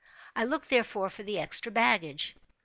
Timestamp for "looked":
0.45-0.71